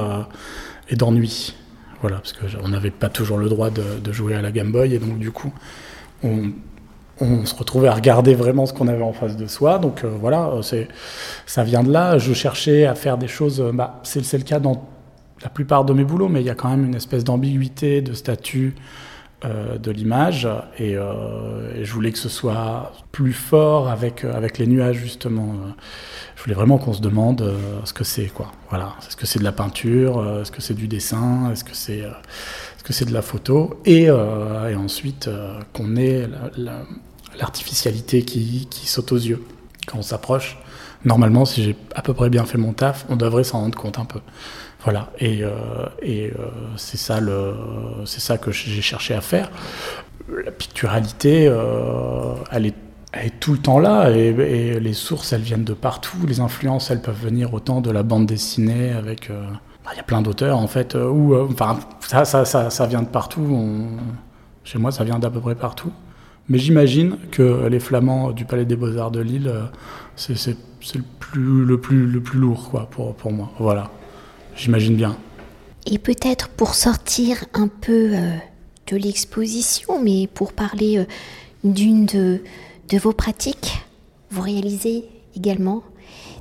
et 0.87 0.95
d'ennui. 0.95 1.53
Voilà, 2.01 2.17
parce 2.17 2.33
qu'on 2.33 2.69
n'avait 2.69 2.91
pas 2.91 3.09
toujours 3.09 3.37
le 3.37 3.49
droit 3.49 3.69
de, 3.69 4.11
jouer 4.11 4.35
à 4.35 4.41
la 4.41 4.51
Game 4.51 4.71
Boy, 4.71 4.93
et 4.93 4.99
donc 4.99 5.19
du 5.19 5.31
coup, 5.31 5.51
on, 6.23 6.51
se 7.45 7.53
retrouvait 7.53 7.89
à 7.89 7.93
regarder 7.93 8.33
vraiment 8.33 8.65
ce 8.65 8.73
qu'on 8.73 8.87
avait 8.87 9.03
en 9.03 9.11
face 9.11 9.35
de 9.35 9.47
soi. 9.47 9.77
Donc 9.77 10.03
euh, 10.03 10.09
voilà, 10.21 10.51
euh, 10.53 10.85
ça 11.45 11.63
vient 11.65 11.83
de 11.83 11.91
là. 11.91 12.17
Je 12.17 12.33
cherchais 12.33 12.85
à 12.85 12.95
faire 12.95 13.17
des 13.17 13.27
choses, 13.27 13.59
euh, 13.59 13.71
bah, 13.73 13.99
c'est, 14.03 14.37
le 14.37 14.43
cas 14.43 14.59
dans 14.59 14.87
la 15.43 15.49
plupart 15.49 15.83
de 15.83 15.91
mes 15.91 16.05
boulots, 16.05 16.29
mais 16.29 16.41
il 16.41 16.45
y 16.45 16.49
a 16.49 16.55
quand 16.55 16.69
même 16.69 16.85
une 16.85 16.95
espèce 16.95 17.25
d'ambiguïté, 17.25 18.01
de 18.01 18.13
statut 18.13 18.75
de 19.43 19.91
l'image. 19.91 20.47
Et, 20.77 20.95
je 20.95 21.93
voulais 21.93 22.11
que 22.11 22.17
ce 22.17 22.29
soit 22.29 22.91
plus 23.11 23.33
fort 23.33 23.89
avec, 23.89 24.23
avec 24.23 24.57
les 24.57 24.67
nuages, 24.67 24.97
justement. 24.97 25.55
Je 26.35 26.43
voulais 26.43 26.55
vraiment 26.55 26.77
qu'on 26.77 26.93
se 26.93 27.01
demande 27.01 27.53
ce 27.85 27.93
que 27.93 28.03
c'est, 28.03 28.27
quoi. 28.27 28.51
Voilà. 28.69 28.95
Est-ce 29.07 29.15
que 29.15 29.25
c'est 29.25 29.39
de 29.39 29.43
la 29.43 29.51
peinture 29.51 30.41
Est-ce 30.41 30.51
que 30.51 30.61
c'est 30.61 30.73
du 30.73 30.87
dessin 30.87 31.51
Est-ce 31.51 31.63
que 31.63 31.75
c'est, 31.75 31.99
est-ce 32.89 33.05
de 33.05 33.13
la 33.13 33.21
photo 33.21 33.79
et, 33.85 34.09
ensuite 34.11 35.29
qu'on 35.73 35.95
ait 35.95 36.27
la 36.57 36.83
l'artificialité 37.39 38.23
qui, 38.23 38.67
saute 38.85 39.11
aux 39.11 39.17
yeux 39.17 39.43
quand 39.87 39.97
on 39.97 40.03
s'approche. 40.03 40.57
Normalement, 41.05 41.45
si 41.45 41.63
j'ai 41.63 41.75
à 41.95 42.01
peu 42.01 42.13
près 42.13 42.29
bien 42.29 42.45
fait 42.45 42.57
mon 42.57 42.73
taf, 42.73 43.05
on 43.09 43.15
devrait 43.15 43.43
s'en 43.43 43.61
rendre 43.61 43.77
compte 43.77 43.99
un 43.99 44.05
peu. 44.05 44.19
Voilà, 44.83 45.11
et, 45.19 45.43
euh, 45.43 45.49
et 46.01 46.31
euh, 46.31 46.47
c'est 46.77 46.97
ça, 46.97 47.19
ça 48.05 48.37
que 48.37 48.51
j'ai 48.51 48.81
cherché 48.81 49.13
à 49.13 49.21
faire. 49.21 49.51
La 50.45 50.51
picturalité, 50.51 51.47
euh, 51.47 52.33
elle, 52.51 52.67
est, 52.67 52.75
est, 53.13 53.39
tout 53.41 53.51
le 53.51 53.57
temps 53.57 53.79
là, 53.79 54.09
et, 54.09 54.79
les 54.79 54.93
sources, 54.93 55.33
elles 55.33 55.41
viennent 55.41 55.65
de 55.65 55.73
partout. 55.73 56.17
Les 56.27 56.39
influences, 56.39 56.91
elles 56.91 57.01
peuvent 57.01 57.21
venir 57.21 57.53
autant 57.53 57.81
de 57.81 57.91
la 57.91 58.03
bande 58.03 58.25
dessinée 58.25 58.91
avec. 58.91 59.29
Bah, 59.83 59.91
il 59.93 59.97
y 59.97 59.99
a 59.99 60.03
plein 60.03 60.21
d'auteurs 60.21 60.57
en 60.57 60.67
fait, 60.67 60.95
où, 60.95 61.35
enfin, 61.35 61.79
ça, 61.99 62.23
ça, 62.23 62.45
ça, 62.45 62.69
ça, 62.69 62.85
vient 62.85 63.01
de 63.01 63.07
partout. 63.07 63.89
chez 64.63 64.77
moi, 64.77 64.91
ça 64.91 65.03
vient 65.03 65.19
d'à 65.19 65.29
peu 65.29 65.41
près 65.41 65.55
partout. 65.55 65.91
Mais 66.47 66.57
j'imagine 66.57 67.17
que 67.31 67.67
les 67.67 67.79
Flamands 67.79 68.31
du 68.31 68.45
Palais 68.45 68.65
des 68.65 68.75
Beaux-Arts 68.75 69.11
de 69.11 69.19
Lille, 69.19 69.51
c'est 70.15 70.35
le 70.95 71.03
plus, 71.19 71.65
le, 71.65 71.81
plus, 71.81 72.07
le 72.07 72.21
plus 72.21 72.39
lourd 72.39 72.69
quoi, 72.71 72.87
pour, 72.89 73.13
pour 73.15 73.33
moi. 73.33 73.51
Voilà, 73.59 73.89
j'imagine 74.59 74.95
bien. 74.95 75.17
Et 75.85 75.97
peut-être 75.97 76.49
pour 76.49 76.75
sortir 76.75 77.45
un 77.53 77.67
peu 77.67 78.11
euh, 78.13 78.35
de 78.87 78.97
l'exposition, 78.97 80.01
mais 80.01 80.27
pour 80.27 80.53
parler 80.53 80.97
euh, 80.99 81.05
d'une 81.63 82.05
de, 82.05 82.41
vos 82.97 83.13
pratiques, 83.13 83.85
vous 84.29 84.41
réalisez 84.41 85.05
également 85.35 85.83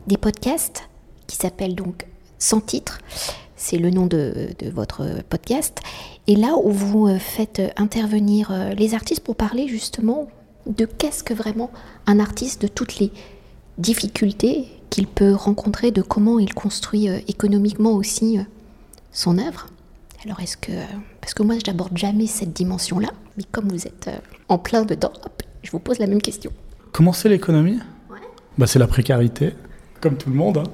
des 0.06 0.16
podcasts 0.16 0.88
qui 1.26 1.36
s'appellent 1.36 1.76
donc 1.76 2.06
Sans 2.38 2.60
titre. 2.60 2.98
C'est 3.56 3.78
le 3.78 3.90
nom 3.90 4.06
de, 4.06 4.50
votre 4.72 5.04
podcast. 5.28 5.80
Et 6.26 6.36
là 6.36 6.54
où 6.62 6.70
vous 6.70 7.06
euh, 7.06 7.18
faites 7.18 7.62
intervenir 7.76 8.52
les 8.76 8.94
artistes 8.94 9.22
pour 9.22 9.36
parler 9.36 9.68
justement 9.68 10.28
de 10.66 10.84
qu'est-ce 10.84 11.22
que 11.22 11.34
vraiment 11.34 11.70
un 12.06 12.18
artiste, 12.18 12.62
de 12.62 12.68
toutes 12.68 12.98
les 12.98 13.10
difficultés 13.78 14.66
qu'il 14.90 15.06
peut 15.06 15.34
rencontrer, 15.34 15.90
de 15.90 16.02
comment 16.02 16.38
il 16.38 16.54
construit 16.54 17.08
euh, 17.08 17.18
économiquement 17.28 17.92
aussi 17.92 18.38
son 19.12 19.38
œuvre. 19.38 19.66
Alors 20.24 20.40
est-ce 20.40 20.56
que... 20.56 20.72
Parce 21.20 21.34
que 21.34 21.42
moi, 21.42 21.56
je 21.58 21.70
n'aborde 21.70 21.96
jamais 21.96 22.26
cette 22.26 22.52
dimension-là, 22.52 23.10
mais 23.36 23.44
comme 23.52 23.68
vous 23.68 23.86
êtes 23.86 24.10
en 24.48 24.58
plein 24.58 24.82
dedans, 24.82 25.12
je 25.62 25.70
vous 25.70 25.78
pose 25.78 25.98
la 25.98 26.06
même 26.06 26.22
question. 26.22 26.50
Comment 26.92 27.12
c'est 27.12 27.28
l'économie? 27.28 27.78
Ouais. 28.10 28.18
bah, 28.56 28.66
C'est 28.66 28.78
la 28.78 28.86
précarité, 28.86 29.52
comme 30.00 30.16
tout 30.16 30.30
le 30.30 30.36
monde. 30.36 30.58
Hein. 30.58 30.64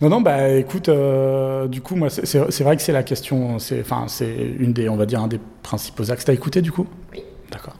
Non, 0.00 0.08
non, 0.08 0.20
bah 0.20 0.48
écoute, 0.50 0.88
euh, 0.88 1.68
du 1.68 1.82
coup, 1.82 1.94
moi, 1.94 2.08
c'est 2.08 2.60
vrai 2.60 2.76
que 2.76 2.82
c'est 2.82 2.92
la 2.92 3.02
question, 3.02 3.58
c'est 3.58 3.80
enfin, 3.80 4.06
une 4.58 4.72
des, 4.72 4.88
on 4.88 4.96
va 4.96 5.04
dire, 5.04 5.20
un 5.20 5.28
des 5.28 5.40
principaux 5.62 6.10
axes. 6.10 6.24
T'as 6.24 6.32
écouté 6.32 6.62
du 6.62 6.72
coup? 6.72 6.86
Oui. 7.12 7.22
D'accord. 7.50 7.74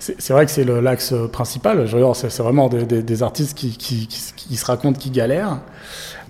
C'est 0.00 0.30
vrai 0.30 0.46
que 0.46 0.52
c'est 0.52 0.64
l'axe 0.64 1.12
principal. 1.32 1.88
C'est 2.14 2.38
vraiment 2.38 2.68
des, 2.68 3.02
des, 3.02 3.22
artistes 3.22 3.56
qui, 3.56 4.08
se 4.56 4.64
racontent 4.64 4.98
qui 4.98 5.10
galèrent. 5.10 5.58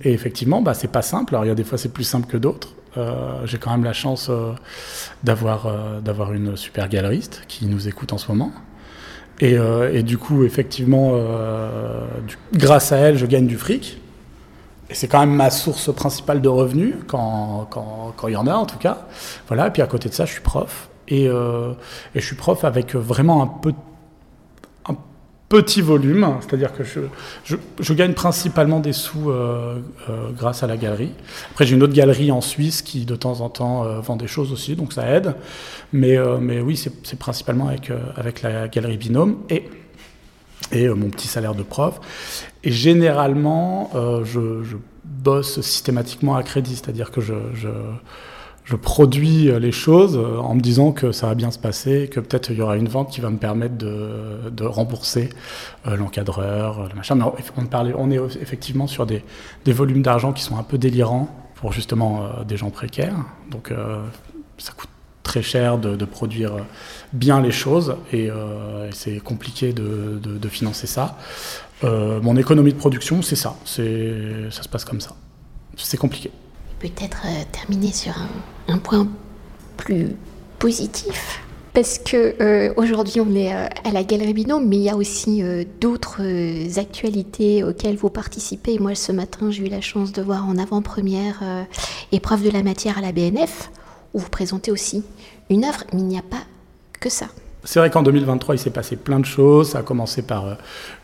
Et 0.03 0.13
effectivement, 0.13 0.61
bah, 0.61 0.73
c'est 0.73 0.87
pas 0.87 1.01
simple. 1.01 1.35
Alors, 1.35 1.45
il 1.45 1.49
y 1.49 1.51
a 1.51 1.55
des 1.55 1.63
fois, 1.63 1.77
c'est 1.77 1.93
plus 1.93 2.03
simple 2.03 2.27
que 2.27 2.37
d'autres. 2.37 2.69
Euh, 2.97 3.45
J'ai 3.45 3.57
quand 3.57 3.71
même 3.71 3.83
la 3.83 3.93
chance 3.93 4.29
euh, 4.29 4.53
d'avoir 5.23 5.67
euh, 5.67 5.99
d'avoir 5.99 6.33
une 6.33 6.57
super 6.57 6.89
galeriste 6.89 7.43
qui 7.47 7.67
nous 7.67 7.87
écoute 7.87 8.13
en 8.13 8.17
ce 8.17 8.27
moment. 8.29 8.51
Et, 9.41 10.03
du 10.03 10.17
coup, 10.17 10.43
effectivement, 10.43 11.13
grâce 12.51 12.91
à 12.91 12.97
elle, 12.97 13.17
je 13.17 13.25
gagne 13.25 13.47
du 13.47 13.55
fric. 13.55 14.01
Et 14.89 14.93
c'est 14.93 15.07
quand 15.07 15.21
même 15.21 15.33
ma 15.33 15.49
source 15.49 15.93
principale 15.93 16.41
de 16.41 16.49
revenus, 16.49 16.95
quand, 17.07 17.69
il 18.27 18.33
y 18.33 18.35
en 18.35 18.47
a 18.47 18.53
en 18.53 18.65
tout 18.65 18.79
cas. 18.79 19.07
Voilà, 19.47 19.67
et 19.67 19.71
puis 19.71 19.81
à 19.81 19.87
côté 19.87 20.09
de 20.09 20.13
ça, 20.13 20.25
je 20.25 20.33
suis 20.33 20.41
prof. 20.41 20.89
Et, 21.09 21.27
euh, 21.27 21.73
et 22.15 22.19
je 22.19 22.25
suis 22.25 22.35
prof 22.35 22.63
avec 22.63 22.95
vraiment 22.95 23.43
un, 23.43 23.47
peu, 23.47 23.73
un 24.87 24.95
petit 25.49 25.81
volume, 25.81 26.37
c'est-à-dire 26.41 26.71
que 26.71 26.83
je, 26.83 27.55
je, 27.79 27.93
gagne 27.93 28.13
principalement 28.13 28.79
des 28.79 28.93
sous 28.93 29.31
euh, 29.31 29.79
euh, 30.09 30.29
grâce 30.37 30.61
à 30.61 30.67
la 30.67 30.77
galerie. 30.77 31.11
Après, 31.51 31.65
j'ai 31.65 31.75
une 31.75 31.81
autre 31.81 31.93
galerie 31.93 32.31
en 32.31 32.41
Suisse 32.41 32.83
qui 32.83 33.05
de 33.05 33.15
temps 33.15 33.41
en 33.41 33.49
temps 33.49 33.83
vend 34.01 34.15
des 34.15 34.27
choses 34.27 34.51
aussi, 34.53 34.75
donc 34.75 34.93
ça 34.93 35.07
aide. 35.07 35.35
Mais, 35.91 36.17
mais 36.39 36.61
oui, 36.61 36.77
c'est 36.77 37.19
principalement 37.19 37.67
avec, 37.67 37.91
avec 38.15 38.43
la 38.43 38.67
galerie 38.67 38.97
Binôme. 38.97 39.37
Et 39.49 39.67
et 40.71 40.87
mon 40.89 41.09
petit 41.09 41.27
salaire 41.27 41.55
de 41.55 41.63
prof. 41.63 41.99
Et 42.63 42.71
généralement, 42.71 43.89
je, 44.23 44.75
bosse 45.03 45.61
systématiquement 45.61 46.35
à 46.35 46.43
crédit, 46.43 46.75
c'est-à-dire 46.75 47.11
que 47.11 47.21
je, 47.21 47.33
je, 48.69 48.75
produis 48.75 49.51
les 49.59 49.71
choses 49.71 50.17
euh, 50.17 50.37
en 50.37 50.55
me 50.55 50.61
disant 50.61 50.91
que 50.91 51.11
ça 51.11 51.27
va 51.27 51.35
bien 51.35 51.51
se 51.51 51.59
passer, 51.59 52.09
que 52.11 52.19
peut-être 52.19 52.51
il 52.51 52.57
y 52.57 52.61
aura 52.61 52.77
une 52.77 52.87
vente 52.87 53.11
qui 53.11 53.21
va 53.21 53.29
me 53.29 53.37
permettre 53.37 53.75
de, 53.77 54.63
rembourser 54.63 55.29
euh, 55.87 55.95
l'encadreur, 55.95 56.87
le 56.89 56.95
machin. 56.95 57.15
Mais 57.15 57.23
on, 57.57 57.65
parlait, 57.65 57.93
on 57.97 58.11
est 58.11 58.19
effectivement 58.41 58.87
sur 58.87 59.05
des, 59.05 59.23
volumes 59.67 60.01
d'argent 60.01 60.33
qui 60.33 60.43
sont 60.43 60.57
un 60.57 60.63
peu 60.63 60.77
délirants 60.77 61.29
pour 61.55 61.73
justement 61.73 62.23
euh, 62.23 62.43
des 62.43 62.57
gens 62.57 62.69
précaires. 62.69 63.15
Donc 63.51 63.73
ça 64.57 64.73
coûte 64.73 64.89
très 65.29 65.43
cher 65.43 65.77
de, 65.77 66.05
produire 66.05 66.53
bien 67.13 67.39
les 67.39 67.51
choses 67.51 67.95
et, 68.11 68.31
euh, 68.31 68.89
c'est 68.91 69.19
compliqué 69.19 69.73
de, 69.73 70.19
de, 70.19 70.49
financer 70.49 70.87
ça. 70.87 71.17
Euh, 71.83 72.19
mon 72.21 72.35
économie 72.35 72.73
de 72.73 72.79
production, 72.79 73.21
c'est 73.21 73.35
ça. 73.35 73.55
Ça 73.63 74.63
se 74.63 74.69
passe 74.69 74.85
comme 74.85 75.01
ça. 75.01 75.15
C'est 75.75 75.97
compliqué. 75.97 76.31
Peut-être 76.79 77.23
euh, 77.25 77.43
terminer 77.51 77.91
sur 77.91 78.13
un, 78.67 78.77
point 78.77 79.07
plus 79.77 80.15
positif. 80.59 81.41
Parce 81.73 81.99
que 81.99 82.35
euh, 82.41 82.73
aujourd'hui 82.77 83.21
on 83.21 83.35
est 83.35 83.53
euh, 83.53 83.67
à 83.83 83.91
la 83.91 84.03
Galerie 84.03 84.33
Binôme, 84.33 84.67
mais 84.67 84.77
il 84.77 84.83
y 84.83 84.89
a 84.89 84.95
aussi 84.95 85.43
d'autres 85.81 86.21
actualités 86.79 87.63
auxquelles 87.63 87.97
vous 87.97 88.09
participez. 88.09 88.79
Moi, 88.79 88.95
ce 88.95 89.11
matin, 89.11 89.51
j'ai 89.51 89.65
eu 89.65 89.69
la 89.69 89.81
chance 89.81 90.11
de 90.11 90.21
voir 90.21 90.47
en 90.47 90.57
avant-première 90.57 91.67
épreuve 92.11 92.43
de 92.43 92.49
la 92.49 92.63
matière 92.63 92.97
à 92.97 93.01
la 93.01 93.11
BNF, 93.11 93.69
où 94.13 94.19
vous 94.19 94.29
présentez 94.29 94.71
aussi 94.71 95.03
une 95.49 95.65
œuvre, 95.65 95.83
mais 95.93 95.99
il 95.99 96.07
n'y 96.07 96.17
a 96.17 96.23
pas 96.23 96.43
que 96.99 97.09
ça. 97.09 97.27
C'est 97.65 97.79
vrai 97.79 97.89
qu'en 97.89 98.03
2023, 98.03 98.55
il 98.55 98.57
s'est 98.57 98.69
passé 98.69 98.95
plein 98.95 99.19
de 99.19 99.25
choses. 99.25 99.71
Ça 99.71 99.79
a 99.79 99.83
commencé 99.83 100.21
par 100.21 100.57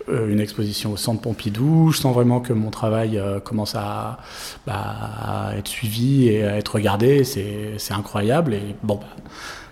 euh, 0.09 0.29
une 0.29 0.39
exposition 0.39 0.93
au 0.93 0.97
Centre 0.97 1.21
Pompidou. 1.21 1.91
Je 1.91 1.97
sens 1.97 2.13
vraiment 2.13 2.39
que 2.39 2.53
mon 2.53 2.69
travail 2.69 3.17
euh, 3.17 3.39
commence 3.39 3.75
à, 3.75 4.19
bah, 4.65 4.73
à, 4.73 5.57
être 5.57 5.67
suivi 5.67 6.29
et 6.29 6.43
à 6.45 6.57
être 6.57 6.75
regardé. 6.75 7.23
C'est 7.25 7.93
incroyable. 7.93 8.53
Et 8.53 8.75
bon, 8.83 8.95
bah, 8.95 9.07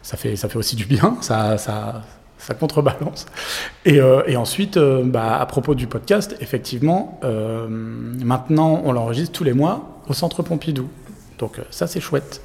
ça, 0.01 0.17
fait, 0.17 0.55
aussi 0.55 0.75
du 0.75 0.85
bien. 0.85 1.17
Ça, 1.21 2.03
contrebalance. 2.59 3.27
Et, 3.85 4.01
euh, 4.01 4.21
ensuite, 4.35 4.77
bah, 4.77 5.39
à 5.39 5.45
propos 5.45 5.75
du 5.75 5.87
podcast, 5.87 6.35
effectivement, 6.41 7.21
maintenant, 7.23 8.81
on 8.83 8.91
l'enregistre 8.91 9.31
tous 9.31 9.45
les 9.45 9.53
mois 9.53 10.01
au 10.09 10.13
Centre 10.13 10.43
Pompidou. 10.43 10.89
Donc 11.39 11.61
ça, 11.69 11.87
c'est 11.87 12.01
chouette. 12.01 12.41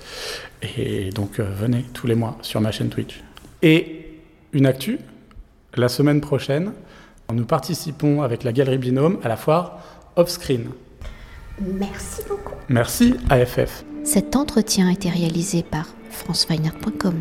Et 0.76 1.11
donc, 1.11 1.40
venez 1.40 1.85
tous 1.92 2.07
les 2.07 2.14
mois 2.14 2.38
sur 2.42 2.61
ma 2.61 2.71
chaîne 2.71 2.88
Twitch. 2.88 3.21
Et 3.62 3.98
une 4.52 4.67
actu, 4.67 4.99
la 5.76 5.88
semaine 5.88 6.21
prochaine, 6.21 6.73
nous 7.33 7.45
participons 7.45 8.23
avec 8.23 8.45
la 8.45 8.52
Galerie 8.52 8.78
Binôme 8.78 9.19
à 9.23 9.28
la 9.28 9.37
foire 9.37 9.81
Offscreen. 10.17 10.71
Merci 11.61 12.23
beaucoup. 12.28 12.55
Merci 12.69 13.14
AFF. 13.31 13.85
Cet 14.05 14.37
entretien 14.37 14.88
a 14.88 14.93
été 14.93 15.11
réalisé 15.11 15.62
par 15.62 15.87
franceweiner.com. 16.11 17.21